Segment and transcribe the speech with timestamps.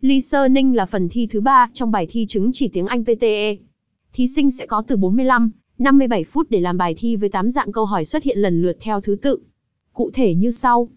[0.00, 3.56] Listening là phần thi thứ ba trong bài thi chứng chỉ tiếng Anh PTE.
[4.12, 7.72] Thí sinh sẽ có từ 45, 57 phút để làm bài thi với 8 dạng
[7.72, 9.38] câu hỏi xuất hiện lần lượt theo thứ tự.
[9.92, 10.88] Cụ thể như sau.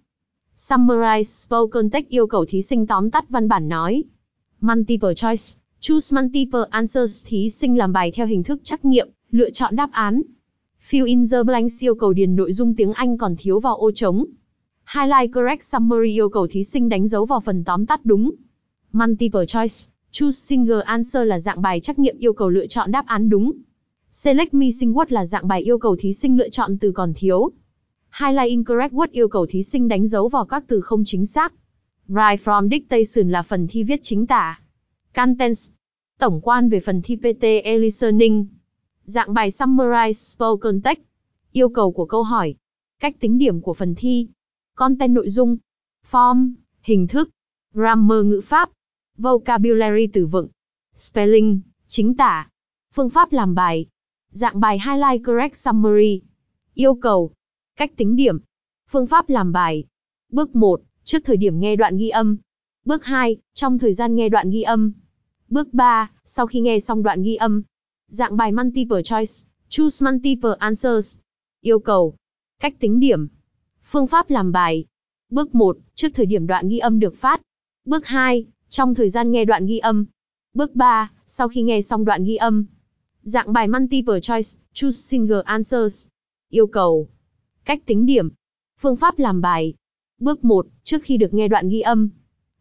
[0.57, 4.03] Summarize spoken text yêu cầu thí sinh tóm tắt văn bản nói.
[4.59, 5.43] Multiple choice.
[5.79, 9.91] Choose multiple answers thí sinh làm bài theo hình thức trắc nghiệm, lựa chọn đáp
[9.91, 10.21] án.
[10.89, 13.91] Fill in the blanks yêu cầu điền nội dung tiếng Anh còn thiếu vào ô
[13.91, 14.25] trống.
[14.95, 18.31] Highlight correct summary yêu cầu thí sinh đánh dấu vào phần tóm tắt đúng.
[18.93, 19.75] Multiple choice,
[20.11, 23.51] choose single answer là dạng bài trắc nghiệm yêu cầu lựa chọn đáp án đúng.
[24.11, 27.51] Select missing word là dạng bài yêu cầu thí sinh lựa chọn từ còn thiếu.
[28.19, 31.53] Highlight incorrect word yêu cầu thí sinh đánh dấu vào các từ không chính xác.
[32.07, 34.61] Write from dictation là phần thi viết chính tả.
[35.15, 35.69] Contents.
[36.19, 38.47] Tổng quan về phần thi PTE Listening.
[39.03, 41.01] Dạng bài Summarize Spoken Text.
[41.51, 42.55] Yêu cầu của câu hỏi.
[42.99, 44.27] Cách tính điểm của phần thi.
[44.75, 45.57] Content nội dung.
[46.11, 46.53] Form.
[46.81, 47.29] Hình thức.
[47.73, 48.69] Grammar ngữ pháp.
[49.21, 50.47] Vocabulary từ vựng.
[50.97, 51.59] Spelling.
[51.87, 52.49] Chính tả.
[52.93, 53.85] Phương pháp làm bài.
[54.31, 56.21] Dạng bài Highlight Correct Summary.
[56.73, 57.31] Yêu cầu.
[57.75, 58.39] Cách tính điểm.
[58.89, 59.83] Phương pháp làm bài.
[60.29, 60.81] Bước 1.
[61.03, 62.37] Trước thời điểm nghe đoạn ghi âm.
[62.85, 63.37] Bước 2.
[63.53, 64.93] Trong thời gian nghe đoạn ghi âm.
[65.49, 66.11] Bước 3.
[66.25, 67.63] Sau khi nghe xong đoạn ghi âm.
[68.07, 69.31] Dạng bài Multiple Choice.
[69.69, 71.17] Choose Multiple Answers.
[71.61, 72.15] Yêu cầu.
[72.59, 73.27] Cách tính điểm.
[73.83, 74.85] Phương pháp làm bài.
[75.29, 75.77] Bước 1.
[75.95, 77.41] Trước thời điểm đoạn ghi âm được phát.
[77.85, 78.45] Bước 2.
[78.71, 80.05] Trong thời gian nghe đoạn ghi âm.
[80.53, 81.11] Bước 3.
[81.25, 82.65] Sau khi nghe xong đoạn ghi âm.
[83.23, 84.49] Dạng bài Multiple Choice.
[84.73, 86.07] Choose Single Answers.
[86.49, 87.07] Yêu cầu.
[87.65, 88.29] Cách tính điểm.
[88.79, 89.73] Phương pháp làm bài.
[90.19, 90.67] Bước 1.
[90.83, 92.09] Trước khi được nghe đoạn ghi âm.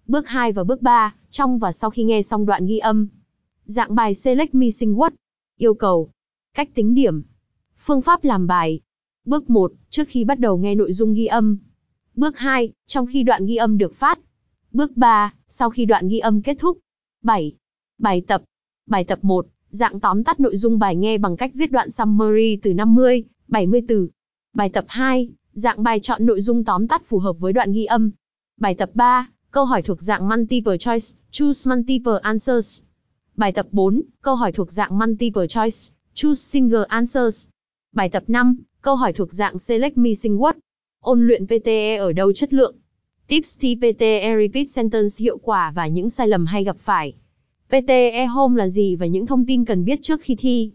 [0.06, 1.14] Bước 2 và bước 3.
[1.30, 3.08] Trong và sau khi nghe xong đoạn ghi âm.
[3.64, 5.10] Dạng bài Select Missing Word.
[5.58, 6.10] Yêu cầu.
[6.54, 7.22] Cách tính điểm.
[7.78, 8.80] Phương pháp làm bài.
[9.24, 9.72] Bước 1.
[9.90, 11.58] Trước khi bắt đầu nghe nội dung ghi âm.
[12.14, 12.72] Bước 2.
[12.86, 14.18] Trong khi đoạn ghi âm được phát.
[14.72, 15.34] Bước 3.
[15.48, 16.78] Sau khi đoạn ghi âm kết thúc.
[17.22, 17.56] 7.
[17.98, 18.42] Bài tập.
[18.86, 19.46] Bài tập 1.
[19.70, 23.82] Dạng tóm tắt nội dung bài nghe bằng cách viết đoạn summary từ 50, 70
[23.88, 24.08] từ.
[24.54, 25.28] Bài tập 2.
[25.52, 28.10] Dạng bài chọn nội dung tóm tắt phù hợp với đoạn ghi âm.
[28.56, 29.28] Bài tập 3.
[29.50, 32.82] Câu hỏi thuộc dạng multiple choice, choose multiple answers.
[33.36, 34.02] Bài tập 4.
[34.22, 35.76] Câu hỏi thuộc dạng multiple choice,
[36.14, 37.48] choose single answers.
[37.92, 38.56] Bài tập 5.
[38.80, 40.52] Câu hỏi thuộc dạng select missing word.
[41.00, 42.76] Ôn luyện PTE ở đâu chất lượng?
[43.30, 47.14] Tips thi PTE repeat sentence hiệu quả và những sai lầm hay gặp phải.
[47.68, 50.70] PTE Home là gì và những thông tin cần biết trước khi thi.